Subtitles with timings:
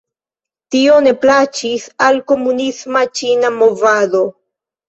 [0.75, 4.27] Tio ne plaĉis al komunisma ĉina movado.